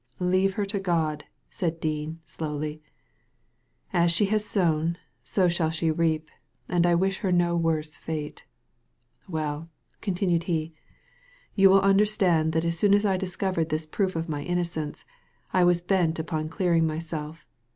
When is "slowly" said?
2.25-2.77